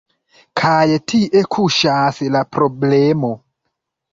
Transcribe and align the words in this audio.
Kaj 0.61 0.87
tie 1.13 1.43
kuŝas 1.57 2.23
la 2.37 2.43
problemo. 2.57 3.31